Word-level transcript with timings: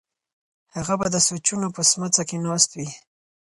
هغه 0.75 0.93
به 0.99 1.07
د 1.13 1.17
سوچونو 1.27 1.67
په 1.75 1.81
سمڅه 1.91 2.21
کې 2.29 2.37
ناست 2.45 2.69
وي. 2.77 2.89